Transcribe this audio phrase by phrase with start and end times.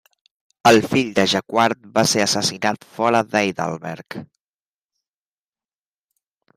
[0.69, 4.21] El fill de Jacquard va ser assassinat fora de Heidelberg.